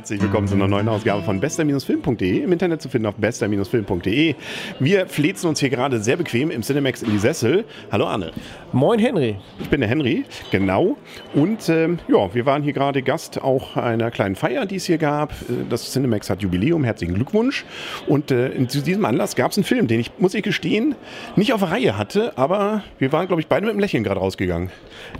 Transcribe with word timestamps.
herzlich 0.00 0.22
willkommen 0.22 0.48
zu 0.48 0.54
einer 0.54 0.66
neuen 0.66 0.88
Ausgabe 0.88 1.22
von 1.22 1.40
bester-film.de. 1.40 2.42
Im 2.42 2.52
Internet 2.52 2.80
zu 2.80 2.88
finden 2.88 3.04
auf 3.04 3.16
bester-film.de. 3.16 4.34
Wir 4.78 5.06
flezen 5.06 5.46
uns 5.46 5.60
hier 5.60 5.68
gerade 5.68 6.02
sehr 6.02 6.16
bequem 6.16 6.50
im 6.50 6.62
Cinemax 6.62 7.02
in 7.02 7.10
die 7.10 7.18
Sessel. 7.18 7.66
Hallo 7.92 8.06
Anne. 8.06 8.32
Moin 8.72 8.98
Henry. 8.98 9.36
Ich 9.60 9.68
bin 9.68 9.80
der 9.80 9.90
Henry, 9.90 10.24
genau. 10.50 10.96
Und 11.34 11.68
ähm, 11.68 11.98
ja, 12.08 12.32
wir 12.32 12.46
waren 12.46 12.62
hier 12.62 12.72
gerade 12.72 13.02
Gast 13.02 13.42
auch 13.42 13.76
einer 13.76 14.10
kleinen 14.10 14.36
Feier, 14.36 14.64
die 14.64 14.76
es 14.76 14.86
hier 14.86 14.96
gab. 14.96 15.32
Äh, 15.32 15.66
das 15.68 15.92
Cinemax 15.92 16.30
hat 16.30 16.40
Jubiläum, 16.40 16.82
herzlichen 16.82 17.14
Glückwunsch. 17.14 17.66
Und 18.06 18.30
äh, 18.30 18.66
zu 18.68 18.80
diesem 18.80 19.04
Anlass 19.04 19.36
gab 19.36 19.50
es 19.50 19.58
einen 19.58 19.64
Film, 19.64 19.86
den 19.86 20.00
ich, 20.00 20.12
muss 20.16 20.32
ich 20.32 20.42
gestehen, 20.42 20.94
nicht 21.36 21.52
auf 21.52 21.60
der 21.60 21.72
Reihe 21.72 21.98
hatte, 21.98 22.38
aber 22.38 22.84
wir 22.98 23.12
waren, 23.12 23.26
glaube 23.26 23.42
ich, 23.42 23.48
beide 23.48 23.66
mit 23.66 23.72
einem 23.72 23.80
Lächeln 23.80 24.02
gerade 24.02 24.20
rausgegangen. 24.20 24.70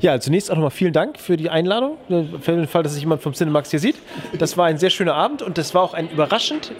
Ja, 0.01 0.18
zunächst 0.20 0.51
auch 0.51 0.54
nochmal 0.54 0.70
vielen 0.70 0.95
Dank 0.95 1.18
für 1.18 1.37
die 1.37 1.51
Einladung. 1.51 1.98
Für 2.40 2.52
den 2.52 2.66
Fall, 2.66 2.82
dass 2.82 2.95
sich 2.95 3.02
jemand 3.02 3.20
vom 3.20 3.34
Cinemax 3.34 3.70
hier 3.70 3.80
sieht. 3.80 3.96
Das 4.38 4.56
war 4.56 4.70
ein 4.70 4.79
sehr 4.79 4.91
schöner 4.91 5.15
Abend 5.15 5.42
und 5.42 5.59
das 5.59 5.74
war 5.74 5.83
auch 5.83 5.95
ein 5.95 6.09
überraschend, 6.10 6.73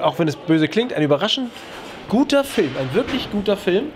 auch 0.00 0.18
wenn 0.18 0.28
es 0.28 0.36
böse 0.36 0.68
klingt, 0.68 0.92
ein 0.92 1.02
überraschend 1.02 1.50
guter 2.08 2.42
Film. 2.42 2.70
Ein 2.78 2.94
wirklich 2.94 3.30
guter 3.30 3.56
Film. 3.56 3.86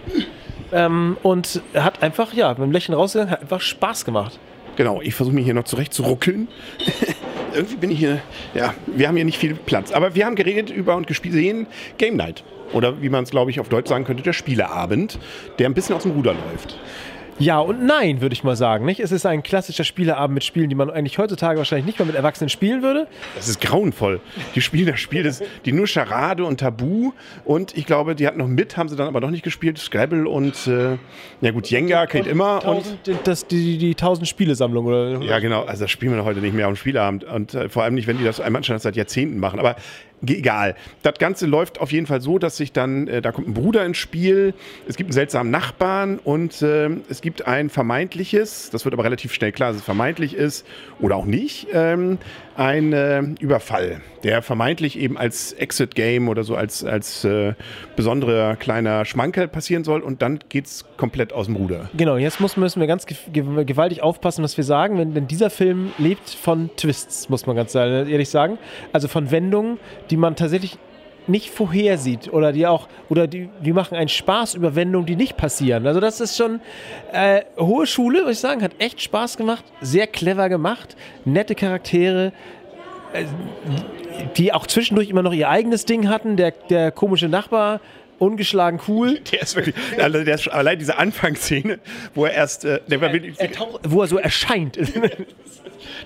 Ähm, 0.72 1.16
und 1.22 1.60
hat 1.74 2.02
einfach, 2.02 2.32
ja, 2.32 2.50
mit 2.50 2.58
dem 2.58 2.72
Lächeln 2.72 2.94
rausgegangen, 2.94 3.30
hat 3.30 3.42
einfach 3.42 3.60
Spaß 3.60 4.04
gemacht. 4.04 4.38
Genau, 4.76 5.02
ich 5.02 5.14
versuche 5.14 5.34
mich 5.34 5.44
hier 5.44 5.54
noch 5.54 5.64
zurecht 5.64 5.92
zu 5.92 6.02
ruckeln. 6.02 6.48
Irgendwie 7.54 7.76
bin 7.76 7.90
ich 7.90 7.98
hier, 7.98 8.22
ja, 8.54 8.74
wir 8.86 9.08
haben 9.08 9.16
hier 9.16 9.26
nicht 9.26 9.36
viel 9.36 9.54
Platz. 9.54 9.92
Aber 9.92 10.14
wir 10.14 10.24
haben 10.24 10.34
geredet 10.34 10.70
über 10.70 10.96
und 10.96 11.06
gesehen 11.06 11.66
Game 11.98 12.16
Night. 12.16 12.42
Oder 12.72 13.02
wie 13.02 13.10
man 13.10 13.24
es, 13.24 13.30
glaube 13.30 13.50
ich, 13.50 13.60
auf 13.60 13.68
Deutsch 13.68 13.88
sagen 13.88 14.04
könnte, 14.04 14.22
der 14.22 14.32
Spieleabend, 14.32 15.18
der 15.58 15.68
ein 15.68 15.74
bisschen 15.74 15.94
aus 15.94 16.04
dem 16.04 16.12
Ruder 16.12 16.32
läuft. 16.32 16.78
Ja 17.38 17.58
und 17.58 17.84
nein, 17.84 18.20
würde 18.20 18.32
ich 18.32 18.44
mal 18.44 18.56
sagen. 18.56 18.84
Nicht? 18.84 19.00
Es 19.00 19.12
ist 19.12 19.26
ein 19.26 19.42
klassischer 19.42 19.84
Spieleabend 19.84 20.34
mit 20.34 20.44
Spielen, 20.44 20.68
die 20.68 20.74
man 20.74 20.90
eigentlich 20.90 21.18
heutzutage 21.18 21.58
wahrscheinlich 21.58 21.86
nicht 21.86 21.98
mehr 21.98 22.06
mit 22.06 22.14
Erwachsenen 22.14 22.48
spielen 22.48 22.82
würde. 22.82 23.06
Das 23.34 23.48
ist 23.48 23.60
grauenvoll. 23.60 24.20
Die 24.54 24.60
spielen 24.60 24.86
das 24.86 25.00
Spiel, 25.00 25.22
das, 25.22 25.42
die 25.64 25.72
nur 25.72 25.86
Charade 25.86 26.44
und 26.44 26.60
Tabu. 26.60 27.12
Und 27.44 27.76
ich 27.76 27.86
glaube, 27.86 28.14
die 28.14 28.26
hatten 28.26 28.38
noch 28.38 28.48
mit, 28.48 28.76
haben 28.76 28.88
sie 28.88 28.96
dann 28.96 29.08
aber 29.08 29.20
noch 29.20 29.30
nicht 29.30 29.44
gespielt. 29.44 29.78
Scrabble 29.78 30.28
und, 30.28 30.66
äh, 30.66 30.98
ja 31.40 31.50
gut, 31.50 31.68
Jenga 31.68 32.04
geht 32.06 32.26
immer. 32.26 32.64
Und 32.64 32.84
das, 33.24 33.46
die, 33.46 33.78
die, 33.78 33.94
die 33.94 34.26
Spielesammlung, 34.26 34.86
oder? 34.86 35.20
Ja, 35.22 35.38
genau. 35.38 35.64
Also 35.64 35.84
das 35.84 35.90
spielen 35.90 36.14
wir 36.14 36.24
heute 36.24 36.40
nicht 36.40 36.54
mehr 36.54 36.66
am 36.66 36.76
Spieleabend. 36.76 37.24
Und 37.24 37.54
äh, 37.54 37.68
vor 37.68 37.82
allem 37.82 37.94
nicht, 37.94 38.06
wenn 38.06 38.18
die 38.18 38.24
das 38.24 38.42
schon 38.62 38.78
seit 38.78 38.96
Jahrzehnten 38.96 39.38
machen. 39.38 39.58
Aber 39.58 39.76
egal. 40.26 40.74
Das 41.02 41.14
Ganze 41.18 41.46
läuft 41.46 41.80
auf 41.80 41.92
jeden 41.92 42.06
Fall 42.06 42.20
so, 42.20 42.38
dass 42.38 42.56
sich 42.56 42.72
dann, 42.72 43.08
äh, 43.08 43.22
da 43.22 43.32
kommt 43.32 43.48
ein 43.48 43.54
Bruder 43.54 43.84
ins 43.84 43.98
Spiel, 43.98 44.54
es 44.88 44.96
gibt 44.96 45.08
einen 45.08 45.14
seltsamen 45.14 45.50
Nachbarn 45.50 46.18
und 46.18 46.62
äh, 46.62 46.90
es 47.08 47.20
gibt 47.20 47.46
ein 47.46 47.70
vermeintliches, 47.70 48.70
das 48.70 48.84
wird 48.84 48.94
aber 48.94 49.04
relativ 49.04 49.32
schnell 49.32 49.52
klar, 49.52 49.70
dass 49.70 49.78
es 49.78 49.84
vermeintlich 49.84 50.34
ist 50.34 50.66
oder 51.00 51.16
auch 51.16 51.26
nicht, 51.26 51.68
ähm, 51.72 52.18
ein 52.56 52.92
äh, 52.92 53.22
Überfall, 53.40 54.02
der 54.24 54.42
vermeintlich 54.42 54.98
eben 54.98 55.16
als 55.16 55.52
Exit-Game 55.52 56.28
oder 56.28 56.44
so 56.44 56.54
als, 56.54 56.84
als 56.84 57.24
äh, 57.24 57.54
besonderer 57.96 58.56
kleiner 58.56 59.04
Schmankerl 59.04 59.48
passieren 59.48 59.84
soll 59.84 60.00
und 60.00 60.22
dann 60.22 60.40
geht 60.48 60.66
es 60.66 60.84
komplett 60.96 61.32
aus 61.32 61.46
dem 61.46 61.56
Ruder. 61.56 61.90
Genau, 61.96 62.16
jetzt 62.16 62.40
muss, 62.40 62.56
müssen 62.56 62.80
wir 62.80 62.86
ganz 62.86 63.06
gewaltig 63.06 64.02
aufpassen, 64.02 64.44
was 64.44 64.56
wir 64.56 64.64
sagen, 64.64 64.98
denn, 64.98 65.14
denn 65.14 65.26
dieser 65.26 65.50
Film 65.50 65.92
lebt 65.98 66.30
von 66.30 66.70
Twists, 66.76 67.28
muss 67.28 67.46
man 67.46 67.56
ganz 67.56 67.74
ehrlich 67.74 68.28
sagen. 68.28 68.58
Also 68.92 69.08
von 69.08 69.30
Wendungen, 69.30 69.78
die 70.12 70.18
man 70.18 70.36
tatsächlich 70.36 70.78
nicht 71.26 71.50
vorhersieht 71.50 72.30
oder 72.32 72.52
die 72.52 72.66
auch 72.66 72.88
oder 73.08 73.26
die, 73.26 73.48
die 73.64 73.72
machen 73.72 73.96
einen 73.96 74.10
Spaß 74.10 74.54
über 74.54 74.74
Wendungen, 74.74 75.06
die 75.06 75.16
nicht 75.16 75.38
passieren. 75.38 75.86
Also 75.86 76.00
das 76.00 76.20
ist 76.20 76.36
schon 76.36 76.60
äh, 77.12 77.42
hohe 77.58 77.86
Schule, 77.86 78.18
würde 78.20 78.32
ich 78.32 78.38
sagen, 78.38 78.62
hat 78.62 78.72
echt 78.78 79.00
Spaß 79.00 79.38
gemacht, 79.38 79.64
sehr 79.80 80.06
clever 80.06 80.50
gemacht, 80.50 80.96
nette 81.24 81.54
Charaktere, 81.54 82.32
äh, 83.14 83.24
die 84.36 84.52
auch 84.52 84.66
zwischendurch 84.66 85.08
immer 85.08 85.22
noch 85.22 85.32
ihr 85.32 85.48
eigenes 85.48 85.86
Ding 85.86 86.08
hatten. 86.08 86.36
Der, 86.36 86.50
der 86.50 86.90
komische 86.90 87.28
Nachbar, 87.28 87.80
ungeschlagen 88.18 88.80
cool. 88.86 89.18
Der 89.32 89.42
ist 89.42 89.56
wirklich, 89.56 89.74
also 89.98 90.22
der 90.24 90.34
ist, 90.34 90.48
allein 90.48 90.78
diese 90.78 90.98
Anfangsszene, 90.98 91.78
wo 92.14 92.26
er 92.26 92.34
erst, 92.34 92.64
äh, 92.64 92.80
der, 92.86 93.00
er, 93.00 93.14
er 93.14 93.50
wo 93.84 94.02
er 94.02 94.08
so 94.08 94.18
erscheint. 94.18 94.78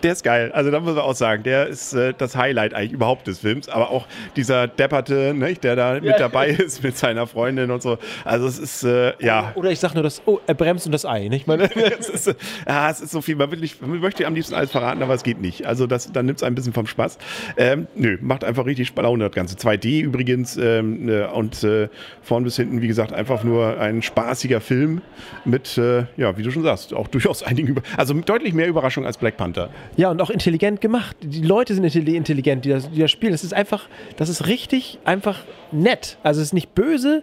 der 0.02 0.12
ist 0.12 0.22
geil. 0.22 0.52
Also 0.52 0.70
da 0.70 0.80
muss 0.80 0.94
man 0.94 1.04
auch 1.04 1.14
sagen, 1.14 1.42
der 1.42 1.66
ist 1.66 1.92
äh, 1.92 2.14
das 2.16 2.36
Highlight 2.36 2.74
eigentlich 2.74 2.92
überhaupt 2.92 3.26
des 3.26 3.40
Films. 3.40 3.68
Aber 3.68 3.90
auch 3.90 4.06
dieser 4.36 4.68
Depperte, 4.68 5.34
ne, 5.34 5.54
der 5.54 5.76
da 5.76 5.94
ja. 5.94 6.00
mit 6.00 6.18
dabei 6.18 6.48
ist 6.48 6.82
mit 6.82 6.96
seiner 6.96 7.26
Freundin 7.26 7.70
und 7.70 7.82
so. 7.82 7.98
Also 8.24 8.46
es 8.46 8.58
ist, 8.58 8.84
äh, 8.84 9.12
ja. 9.24 9.52
Oder 9.54 9.70
ich 9.70 9.80
sag 9.80 9.94
nur 9.94 10.02
das, 10.02 10.22
oh, 10.26 10.40
er 10.46 10.54
bremst 10.54 10.86
und 10.86 10.92
das 10.92 11.04
Ei, 11.04 11.28
nicht? 11.28 11.46
Meine, 11.46 11.70
es, 11.98 12.08
ist, 12.08 12.34
ja, 12.66 12.90
es 12.90 13.00
ist 13.00 13.10
so 13.10 13.20
viel. 13.20 13.36
Man, 13.36 13.50
will 13.50 13.60
nicht, 13.60 13.80
man 13.80 13.98
möchte 14.00 14.26
am 14.26 14.34
liebsten 14.34 14.54
alles 14.54 14.70
verraten, 14.70 15.02
aber 15.02 15.14
es 15.14 15.22
geht 15.22 15.40
nicht. 15.40 15.66
Also 15.66 15.86
das, 15.86 16.12
dann 16.12 16.26
nimmt 16.26 16.38
es 16.38 16.42
ein 16.42 16.54
bisschen 16.54 16.72
vom 16.72 16.86
Spaß. 16.86 17.18
Ähm, 17.56 17.86
nö, 17.94 18.18
macht 18.20 18.44
einfach 18.44 18.66
richtig 18.66 18.92
Laune, 18.96 19.24
das 19.24 19.34
Ganze. 19.34 19.56
2D 19.56 20.00
übrigens 20.02 20.56
ähm, 20.56 21.06
ne, 21.06 21.30
und 21.30 21.62
äh, 21.62 21.88
vorn 22.22 22.44
bis 22.44 22.56
hinten, 22.56 22.82
wie 22.82 22.88
gesagt, 22.88 23.12
einfach 23.12 23.44
nur 23.44 23.78
ein 23.78 24.02
spaßiger 24.02 24.60
Film 24.60 25.00
mit, 25.44 25.78
äh, 25.78 26.06
ja, 26.16 26.36
wie 26.36 26.42
du 26.42 26.50
schon 26.50 26.62
sagst, 26.62 26.92
auch 26.92 27.08
durchaus 27.08 27.42
einigen, 27.42 27.68
Über 27.68 27.82
also 27.96 28.14
deutlich 28.14 28.52
mehr 28.52 28.66
Überraschung 28.66 29.06
als 29.06 29.16
Black 29.16 29.36
Panther. 29.36 29.70
Ja, 29.96 30.10
und 30.10 30.20
auch 30.20 30.30
intelligent 30.30 30.80
gemacht. 30.80 31.16
Die 31.22 31.42
Leute 31.42 31.74
sind 31.74 31.84
intelligent, 31.84 32.64
die 32.64 32.70
das, 32.70 32.90
die 32.90 33.00
das 33.00 33.10
spielen. 33.10 33.32
Das 33.32 33.44
ist 33.44 33.54
einfach, 33.54 33.88
das 34.16 34.28
ist 34.28 34.46
richtig 34.46 34.98
einfach 35.04 35.40
nett. 35.72 36.18
Also 36.22 36.40
es 36.40 36.48
ist 36.48 36.52
nicht 36.52 36.74
böse, 36.74 37.22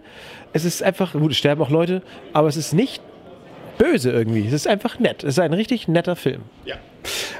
es 0.53 0.65
ist 0.65 0.83
einfach, 0.83 1.13
gut, 1.13 1.31
es 1.31 1.37
sterben 1.37 1.61
auch 1.61 1.69
Leute, 1.69 2.01
aber 2.31 2.47
es 2.47 2.57
ist 2.57 2.73
nicht 2.73 3.01
böse 3.77 4.11
irgendwie. 4.11 4.45
Es 4.45 4.53
ist 4.53 4.67
einfach 4.67 4.99
nett. 4.99 5.23
Es 5.23 5.35
ist 5.35 5.39
ein 5.39 5.53
richtig 5.53 5.87
netter 5.87 6.15
Film. 6.15 6.41
Ja. 6.65 6.75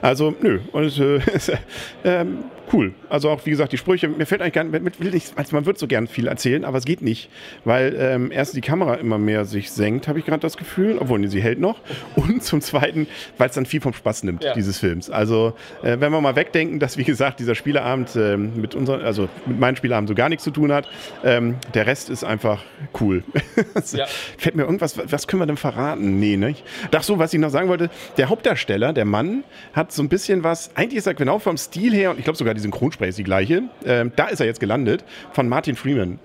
Also, 0.01 0.35
nö. 0.41 0.59
Und, 0.71 0.99
äh, 0.99 1.19
ähm, 2.03 2.43
cool. 2.73 2.93
Also 3.09 3.29
auch, 3.29 3.45
wie 3.45 3.51
gesagt, 3.51 3.71
die 3.71 3.77
Sprüche, 3.77 4.07
mir 4.07 4.25
fällt 4.25 4.41
eigentlich 4.41 4.53
gar 4.53 4.63
nicht, 4.63 4.99
will 4.99 5.11
nicht, 5.11 5.37
also 5.37 5.55
man 5.55 5.65
wird 5.65 5.77
so 5.77 5.87
gern 5.87 6.07
viel 6.07 6.27
erzählen, 6.27 6.65
aber 6.65 6.77
es 6.77 6.85
geht 6.85 7.01
nicht, 7.01 7.29
weil 7.63 7.95
ähm, 7.97 8.31
erst 8.31 8.55
die 8.55 8.61
Kamera 8.61 8.95
immer 8.95 9.17
mehr 9.17 9.45
sich 9.45 9.71
senkt, 9.71 10.07
habe 10.07 10.19
ich 10.19 10.25
gerade 10.25 10.41
das 10.41 10.57
Gefühl, 10.57 10.97
obwohl 10.99 11.25
sie 11.27 11.41
hält 11.41 11.59
noch. 11.59 11.79
Und 12.15 12.43
zum 12.43 12.61
Zweiten, 12.61 13.07
weil 13.37 13.49
es 13.49 13.55
dann 13.55 13.65
viel 13.65 13.81
vom 13.81 13.93
Spaß 13.93 14.23
nimmt, 14.23 14.43
ja. 14.43 14.53
dieses 14.53 14.79
Films. 14.79 15.09
Also, 15.09 15.53
äh, 15.83 15.99
wenn 15.99 16.11
wir 16.11 16.21
mal 16.21 16.35
wegdenken, 16.35 16.79
dass, 16.79 16.97
wie 16.97 17.03
gesagt, 17.03 17.39
dieser 17.39 17.55
Spieleabend 17.55 18.15
äh, 18.15 18.37
mit 18.37 18.75
unseren, 18.75 19.01
also 19.01 19.29
mit 19.45 19.59
meinem 19.59 19.75
Spieleabend 19.75 20.09
so 20.09 20.15
gar 20.15 20.29
nichts 20.29 20.43
zu 20.43 20.51
tun 20.51 20.71
hat, 20.71 20.89
ähm, 21.23 21.55
der 21.73 21.85
Rest 21.85 22.09
ist 22.09 22.23
einfach 22.23 22.63
cool. 22.99 23.23
ja. 23.93 24.05
Fällt 24.37 24.55
mir 24.55 24.63
irgendwas, 24.63 24.97
was 24.97 25.27
können 25.27 25.41
wir 25.41 25.45
denn 25.45 25.57
verraten? 25.57 26.19
Nee, 26.19 26.37
ne? 26.37 26.55
Ach 26.93 27.03
so, 27.03 27.19
was 27.19 27.33
ich 27.33 27.39
noch 27.39 27.49
sagen 27.49 27.69
wollte, 27.69 27.89
der 28.17 28.29
Hauptdarsteller, 28.29 28.93
der 28.93 29.05
Mann, 29.13 29.43
hat 29.73 29.91
so 29.91 30.01
ein 30.01 30.09
bisschen 30.09 30.43
was, 30.43 30.75
eigentlich 30.75 30.97
ist 30.97 31.05
er 31.05 31.13
genau 31.13 31.37
vom 31.37 31.55
Stil 31.55 31.93
her, 31.93 32.09
und 32.09 32.17
ich 32.17 32.23
glaube 32.23 32.37
sogar 32.37 32.55
die 32.55 32.61
Synchronsprecher 32.61 33.09
ist 33.09 33.19
die 33.19 33.23
gleiche, 33.23 33.63
ähm, 33.85 34.11
da 34.15 34.25
ist 34.25 34.39
er 34.39 34.47
jetzt 34.47 34.59
gelandet, 34.59 35.05
von 35.33 35.47
Martin 35.47 35.75
Freeman. 35.75 36.17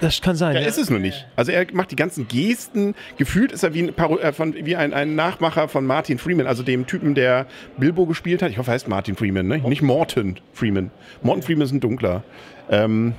Das 0.00 0.22
kann 0.22 0.36
sein. 0.36 0.56
Er 0.56 0.62
ja. 0.62 0.68
ist 0.68 0.78
es 0.78 0.88
nur 0.88 1.00
nicht. 1.00 1.26
Also 1.36 1.52
er 1.52 1.66
macht 1.72 1.90
die 1.90 1.96
ganzen 1.96 2.26
Gesten, 2.28 2.94
gefühlt 3.18 3.52
ist 3.52 3.62
er 3.62 3.74
wie 3.74 3.82
ein, 3.82 3.92
Paro 3.92 4.18
äh, 4.18 4.32
von, 4.32 4.54
wie 4.54 4.74
ein, 4.74 4.94
ein, 4.94 5.14
Nachmacher 5.14 5.68
von 5.68 5.84
Martin 5.84 6.18
Freeman, 6.18 6.46
also 6.46 6.62
dem 6.62 6.86
Typen, 6.86 7.14
der 7.14 7.46
Bilbo 7.76 8.06
gespielt 8.06 8.40
hat. 8.40 8.50
Ich 8.50 8.56
hoffe, 8.56 8.70
er 8.70 8.74
heißt 8.74 8.88
Martin 8.88 9.14
Freeman, 9.14 9.46
ne? 9.46 9.58
nicht 9.58 9.82
Morton 9.82 10.36
Freeman. 10.54 10.90
Morton 11.20 11.42
Freeman 11.42 11.66
ist 11.66 11.72
ein 11.72 11.80
dunkler. 11.80 12.24
Ähm, 12.70 13.14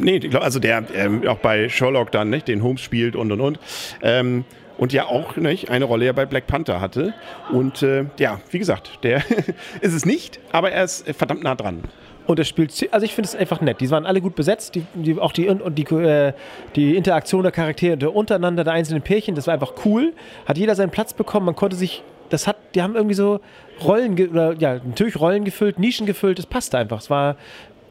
Nee, 0.00 0.20
also 0.34 0.60
der 0.60 0.84
ähm, 0.94 1.26
auch 1.26 1.38
bei 1.38 1.68
Sherlock 1.68 2.12
dann, 2.12 2.30
nicht, 2.30 2.46
den 2.46 2.62
Holmes 2.62 2.80
spielt 2.80 3.16
und 3.16 3.32
und 3.32 3.40
und. 3.40 3.58
Ähm, 4.02 4.44
und 4.78 4.92
ja 4.92 5.06
auch 5.06 5.36
nicht, 5.36 5.70
eine 5.70 5.84
Rolle 5.84 6.06
ja 6.06 6.12
bei 6.12 6.24
Black 6.24 6.46
Panther 6.46 6.80
hatte. 6.80 7.12
Und 7.52 7.82
äh, 7.82 8.06
ja, 8.18 8.40
wie 8.50 8.58
gesagt, 8.58 9.00
der 9.02 9.18
ist 9.80 9.92
es 9.92 10.06
nicht, 10.06 10.40
aber 10.52 10.70
er 10.70 10.84
ist 10.84 11.06
verdammt 11.14 11.42
nah 11.42 11.54
dran. 11.54 11.82
Und 12.26 12.38
das 12.38 12.46
spielt, 12.46 12.88
also 12.92 13.04
ich 13.04 13.14
finde 13.14 13.28
es 13.28 13.34
einfach 13.34 13.60
nett. 13.60 13.80
Die 13.80 13.90
waren 13.90 14.04
alle 14.04 14.20
gut 14.20 14.34
besetzt, 14.34 14.74
die, 14.74 14.84
die 14.94 15.18
auch 15.18 15.32
die, 15.32 15.48
und 15.48 15.78
die, 15.78 15.84
äh, 15.94 16.34
die 16.76 16.94
Interaktion 16.94 17.42
der 17.42 17.52
Charaktere 17.52 18.10
untereinander, 18.10 18.64
der 18.64 18.74
einzelnen 18.74 19.02
Pärchen, 19.02 19.34
das 19.34 19.46
war 19.46 19.54
einfach 19.54 19.72
cool. 19.84 20.12
Hat 20.46 20.58
jeder 20.58 20.74
seinen 20.74 20.90
Platz 20.90 21.14
bekommen, 21.14 21.46
man 21.46 21.56
konnte 21.56 21.74
sich, 21.74 22.02
das 22.28 22.46
hat, 22.46 22.56
die 22.74 22.82
haben 22.82 22.94
irgendwie 22.94 23.14
so 23.14 23.40
Rollen, 23.82 24.12
oder 24.28 24.52
ja, 24.58 24.74
natürlich 24.74 25.18
Rollen 25.18 25.44
gefüllt, 25.44 25.78
Nischen 25.78 26.06
gefüllt, 26.06 26.38
das 26.38 26.44
passte 26.44 26.76
einfach. 26.76 27.00
Es 27.00 27.08
war 27.08 27.36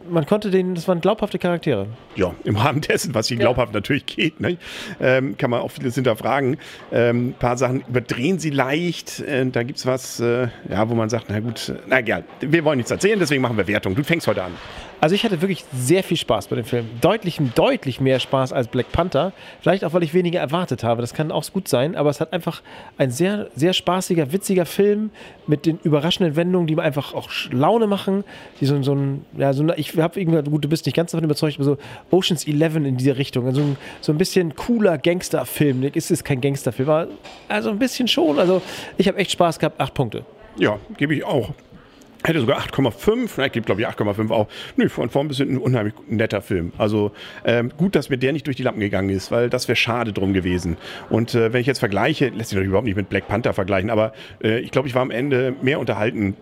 man 0.10 0.26
konnte 0.26 0.52
den, 0.52 0.76
das 0.76 0.88
waren 0.88 1.02
glaubhafte 1.02 1.40
Charaktere. 1.40 1.88
Ja, 2.16 2.34
im 2.44 2.56
Rahmen 2.56 2.82
dessen, 2.82 3.14
was 3.14 3.28
hier 3.28 3.38
glaubhaft 3.38 3.74
ja. 3.74 3.80
natürlich 3.80 4.06
geht, 4.06 4.40
ne? 4.40 4.58
ähm, 5.00 5.38
kann 5.38 5.50
man 5.50 5.62
auch 5.62 5.72
vieles 5.72 5.96
hinterfragen. 5.96 6.58
Ähm, 6.92 7.30
ein 7.30 7.34
paar 7.34 7.58
Sachen 7.58 7.82
überdrehen 7.88 8.40
sie 8.40 8.50
leicht. 8.50 9.20
Äh, 9.20 9.46
da 9.48 9.64
gibt 9.64 9.80
es 9.80 9.86
was, 9.86 10.20
äh, 10.20 10.48
ja, 10.70 10.90
wo 10.90 10.96
man 10.96 11.10
sagt, 11.10 11.26
na 11.30 11.40
gut, 11.40 11.74
na 11.88 12.00
egal, 12.00 12.24
wir 12.42 12.64
wollen 12.64 12.78
nichts 12.78 12.92
erzählen, 12.92 13.20
deswegen 13.20 13.42
machen 13.42 13.58
wir 13.58 13.68
Wertung. 13.68 13.96
Du 13.96 14.04
fängst 14.04 14.28
heute 14.28 14.44
an. 14.44 14.54
Also 15.00 15.14
ich 15.14 15.24
hatte 15.24 15.42
wirklich 15.42 15.64
sehr 15.72 16.04
viel 16.04 16.18
Spaß 16.18 16.48
bei 16.48 16.56
dem 16.56 16.66
Film. 16.66 16.90
Deutlich, 17.02 17.40
deutlich 17.54 18.02
mehr 18.02 18.20
Spaß 18.20 18.52
als 18.52 18.68
Black 18.68 18.92
Panther. 18.92 19.32
Vielleicht 19.62 19.86
auch, 19.86 19.94
weil 19.94 20.02
ich 20.02 20.16
weniger 20.16 20.40
erwartet 20.40 20.84
habe. 20.84 21.02
Das 21.02 21.14
kann 21.14 21.32
auch 21.32 21.46
gut 21.52 21.68
sein. 21.68 21.96
Aber 21.96 22.10
es 22.10 22.20
hat 22.20 22.34
einfach 22.34 22.64
ein 22.98 23.12
sehr, 23.12 23.48
sehr 23.56 23.74
spaßiger, 23.74 24.32
witziger 24.32 24.66
Film 24.66 25.12
mit 25.46 25.68
den 25.68 25.78
überraschenden 25.84 26.36
Wendungen, 26.36 26.66
die 26.66 26.76
mir 26.76 26.82
einfach 26.82 27.14
auch 27.14 27.30
Laune 27.52 27.86
machen. 27.86 28.24
Die 28.60 28.66
so, 28.66 28.82
so 28.82 28.96
ein, 28.96 29.24
ja, 29.38 29.54
so 29.54 29.62
ein, 29.62 29.72
ich 29.78 29.96
habe 29.98 30.20
irgendwie, 30.20 30.50
gut, 30.50 30.66
du 30.66 30.70
bist 30.70 30.88
nicht 30.88 30.96
ganz 30.96 31.12
davon 31.12 31.26
überzeugt, 31.26 31.58
aber 31.58 31.64
so 31.64 31.78
Oceans 32.10 32.48
11 32.48 32.78
in 32.78 32.98
diese 32.98 33.18
Richtung. 33.18 33.46
Also 33.46 33.62
ein, 33.62 33.78
so 34.02 34.12
ein 34.12 34.18
bisschen 34.18 34.56
cooler 34.56 34.98
Gangsterfilm. 34.98 35.84
Es 35.94 36.10
ist 36.10 36.26
kein 36.26 36.42
Gangsterfilm, 36.42 36.90
aber 36.90 37.08
also 37.48 37.70
ein 37.70 37.78
bisschen 37.78 38.08
schon. 38.08 38.40
Also 38.40 38.64
ich 38.98 39.08
habe 39.08 39.20
echt 39.20 39.32
Spaß 39.32 39.60
gehabt. 39.60 39.80
Acht 39.80 39.94
Punkte. 39.94 40.26
Ja, 40.58 40.80
gebe 40.98 41.14
ich 41.14 41.24
auch 41.24 41.54
Hätte 42.24 42.40
sogar 42.40 42.60
8,5, 42.60 43.30
na, 43.38 43.46
ich 43.46 43.52
gebe 43.52 43.66
glaube 43.66 43.82
ich 43.82 43.88
8,5 43.88 44.32
auch. 44.32 44.48
Nö, 44.76 44.90
von 44.90 45.10
vorn 45.10 45.28
bis 45.28 45.38
hinten 45.38 45.56
ein 45.56 45.60
unheimlich 45.60 45.94
netter 46.08 46.42
Film. 46.42 46.74
Also 46.78 47.12
ähm, 47.46 47.72
gut, 47.78 47.96
dass 47.96 48.10
mir 48.10 48.18
der 48.18 48.34
nicht 48.34 48.48
durch 48.48 48.58
die 48.58 48.64
Lappen 48.64 48.80
gegangen 48.80 49.10
ist, 49.10 49.32
weil 49.32 49.50
das 49.50 49.68
wäre 49.68 49.76
schade 49.76 50.14
drum 50.14 50.34
gewesen. 50.34 50.78
Und 51.10 51.36
äh, 51.36 51.54
wenn 51.54 51.62
ich 51.62 51.68
jetzt 51.68 51.80
vergleiche, 51.80 52.30
lässt 52.30 52.50
sich 52.50 52.56
natürlich 52.56 52.70
überhaupt 52.70 52.88
nicht 52.88 52.98
mit 52.98 53.10
Black 53.10 53.28
Panther 53.28 53.54
vergleichen, 53.54 53.90
aber 53.90 54.14
äh, 54.44 54.60
ich 54.60 54.72
glaube, 54.72 54.88
ich 54.88 54.96
war 54.96 55.02
am 55.02 55.12
Ende 55.12 55.56
mehr 55.62 55.80
unterhalten 55.80 56.36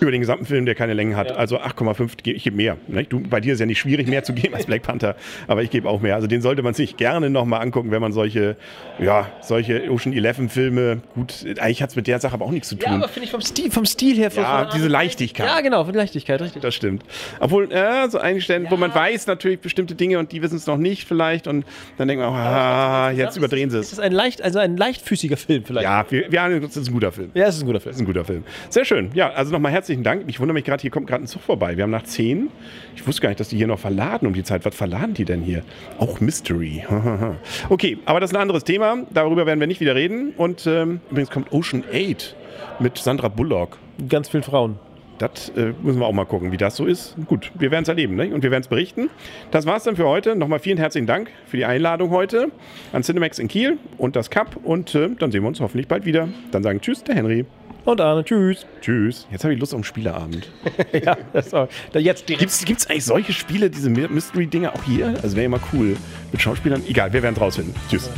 über 0.00 0.10
den 0.10 0.20
gesamten 0.20 0.46
Film, 0.46 0.66
der 0.66 0.74
keine 0.74 0.94
Länge 0.94 1.16
hat. 1.16 1.32
Also 1.36 1.58
8,5, 1.58 2.10
ich 2.24 2.44
gebe 2.44 2.56
mehr. 2.56 2.76
Ne? 2.86 3.04
Du, 3.04 3.20
bei 3.20 3.40
dir 3.40 3.52
ist 3.54 3.60
ja 3.60 3.66
nicht 3.66 3.78
schwierig, 3.78 4.06
mehr 4.08 4.22
zu 4.22 4.32
geben 4.32 4.54
als 4.54 4.66
Black 4.66 4.82
Panther, 4.82 5.16
aber 5.46 5.62
ich 5.62 5.70
gebe 5.70 5.88
auch 5.88 6.00
mehr. 6.00 6.14
Also 6.14 6.26
den 6.26 6.42
sollte 6.42 6.62
man 6.62 6.74
sich 6.74 6.96
gerne 6.96 7.30
nochmal 7.30 7.60
angucken, 7.62 7.90
wenn 7.90 8.00
man 8.00 8.12
solche, 8.12 8.56
ja, 8.98 9.28
solche 9.40 9.90
Ocean 9.90 10.12
11 10.12 10.52
Filme, 10.52 11.00
gut, 11.14 11.44
eigentlich 11.58 11.82
hat 11.82 11.90
es 11.90 11.96
mit 11.96 12.06
der 12.06 12.20
Sache 12.20 12.34
aber 12.34 12.44
auch 12.44 12.50
nichts 12.50 12.68
zu 12.68 12.76
tun. 12.76 12.90
Ja, 12.90 12.96
aber 12.98 13.08
finde 13.08 13.24
ich 13.26 13.30
vom 13.30 13.40
Stil, 13.40 13.70
vom 13.70 13.84
Stil 13.86 14.16
her. 14.16 14.30
Ja, 14.34 14.68
diese 14.74 14.88
Leichtigkeit. 14.88 15.46
Ja, 15.46 15.60
genau, 15.60 15.84
von 15.84 15.94
Leichtigkeit, 15.94 16.40
richtig. 16.40 16.62
Das 16.62 16.74
stimmt. 16.74 17.02
Obwohl, 17.40 17.70
äh, 17.72 18.08
so 18.08 18.18
einige 18.18 18.42
Stellen, 18.42 18.66
wo 18.70 18.76
man 18.76 18.94
weiß 18.94 19.26
natürlich 19.26 19.60
bestimmte 19.60 19.94
Dinge 19.94 20.18
und 20.18 20.32
die 20.32 20.42
wissen 20.42 20.56
es 20.56 20.66
noch 20.66 20.76
nicht 20.76 21.06
vielleicht 21.08 21.46
und 21.46 21.64
dann 21.96 22.08
denkt 22.08 22.22
man, 22.22 22.32
ah, 22.34 23.10
jetzt 23.10 23.36
überdrehen 23.36 23.70
sie 23.70 23.78
Es 23.78 23.86
es. 23.86 23.92
ist 23.94 24.00
ein 24.00 24.12
leicht, 24.12 24.42
also 24.42 24.58
ein 24.58 24.76
leichtfüßiger 24.76 25.36
Film 25.36 25.64
vielleicht. 25.64 25.84
Ja, 25.84 26.04
wir, 26.10 26.30
wir 26.30 26.42
haben, 26.42 26.60
das 26.60 26.76
ist 26.76 26.88
ein 26.88 26.92
guter 26.92 27.12
Film. 27.12 27.30
Ja, 27.34 27.46
es 27.46 27.56
ist 27.56 27.62
ein 27.62 27.66
guter 27.66 27.80
Film. 27.80 27.90
Das 27.90 27.96
ist 27.96 28.02
ein 28.02 28.06
guter 28.06 28.24
Film. 28.24 28.44
Sehr 28.70 28.84
schön. 28.84 29.10
Ja, 29.14 29.30
also 29.30 29.52
nochmal 29.52 29.72
herzlichen 29.88 30.04
Dank. 30.04 30.24
Ich 30.26 30.38
wundere 30.38 30.52
mich 30.52 30.64
gerade, 30.64 30.82
hier 30.82 30.90
kommt 30.90 31.06
gerade 31.06 31.24
ein 31.24 31.26
Zug 31.26 31.40
vorbei. 31.40 31.78
Wir 31.78 31.84
haben 31.84 31.90
nach 31.90 32.02
10. 32.02 32.50
Ich 32.94 33.06
wusste 33.06 33.22
gar 33.22 33.30
nicht, 33.30 33.40
dass 33.40 33.48
die 33.48 33.56
hier 33.56 33.66
noch 33.66 33.78
verladen 33.78 34.26
um 34.26 34.34
die 34.34 34.42
Zeit. 34.42 34.66
Was 34.66 34.74
verladen 34.74 35.14
die 35.14 35.24
denn 35.24 35.40
hier? 35.40 35.62
Auch 35.98 36.20
Mystery. 36.20 36.84
okay, 37.70 37.96
aber 38.04 38.20
das 38.20 38.30
ist 38.30 38.36
ein 38.36 38.42
anderes 38.42 38.64
Thema. 38.64 39.06
Darüber 39.08 39.46
werden 39.46 39.60
wir 39.60 39.66
nicht 39.66 39.80
wieder 39.80 39.94
reden. 39.94 40.34
Und 40.36 40.66
ähm, 40.66 41.00
übrigens 41.10 41.30
kommt 41.30 41.52
Ocean 41.52 41.84
8 41.90 42.36
mit 42.80 42.98
Sandra 42.98 43.28
Bullock. 43.28 43.78
Ganz 44.10 44.28
vielen 44.28 44.42
Frauen. 44.42 44.78
Das 45.16 45.48
äh, 45.56 45.72
müssen 45.82 46.00
wir 46.00 46.06
auch 46.06 46.12
mal 46.12 46.26
gucken, 46.26 46.52
wie 46.52 46.58
das 46.58 46.76
so 46.76 46.84
ist. 46.84 47.16
Gut, 47.26 47.50
wir 47.58 47.70
werden 47.70 47.84
es 47.84 47.88
erleben 47.88 48.14
ne? 48.14 48.34
und 48.34 48.42
wir 48.42 48.50
werden 48.50 48.64
es 48.64 48.68
berichten. 48.68 49.08
Das 49.52 49.64
war's 49.64 49.84
dann 49.84 49.96
für 49.96 50.06
heute. 50.06 50.36
Nochmal 50.36 50.58
vielen 50.58 50.76
herzlichen 50.76 51.06
Dank 51.06 51.30
für 51.46 51.56
die 51.56 51.64
Einladung 51.64 52.10
heute 52.10 52.48
an 52.92 53.02
Cinemax 53.02 53.38
in 53.38 53.48
Kiel 53.48 53.78
und 53.96 54.16
das 54.16 54.28
Cup. 54.28 54.54
Und 54.62 54.94
äh, 54.94 55.08
dann 55.18 55.32
sehen 55.32 55.44
wir 55.44 55.48
uns 55.48 55.60
hoffentlich 55.60 55.88
bald 55.88 56.04
wieder. 56.04 56.28
Dann 56.50 56.62
sagen 56.62 56.82
Tschüss, 56.82 57.02
der 57.04 57.14
Henry. 57.14 57.46
Und 57.84 58.00
Arne, 58.00 58.22
tschüss. 58.24 58.66
Tschüss. 58.82 59.26
Jetzt 59.30 59.44
habe 59.44 59.54
ich 59.54 59.60
Lust 59.60 59.72
auf 59.72 59.78
einen 59.78 59.84
Spieleabend. 59.84 60.50
ja, 61.04 61.16
das 61.32 61.52
war, 61.52 61.68
da 61.92 61.98
jetzt 61.98 62.28
direkt. 62.28 62.64
Gibt 62.66 62.80
es 62.80 62.86
eigentlich 62.90 63.04
solche 63.04 63.32
Spiele, 63.32 63.70
diese 63.70 63.88
My- 63.88 64.08
Mystery-Dinger 64.08 64.74
auch 64.74 64.82
hier? 64.84 65.08
Also 65.22 65.36
wäre 65.36 65.44
ja 65.44 65.48
mal 65.48 65.60
cool. 65.72 65.96
Mit 66.30 66.42
Schauspielern? 66.42 66.82
Egal, 66.86 67.12
wir 67.12 67.22
werden 67.22 67.34
es 67.34 67.40
rausfinden. 67.40 67.74
Tschüss. 67.88 68.10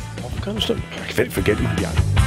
Kann 0.44 0.56
bestimmt. 0.56 0.82
Ich 1.08 1.16
werde 1.16 1.30
für 1.30 1.42
Geld 1.42 1.62
machen 1.62 1.76
die 1.78 1.86
alle. 1.86 2.19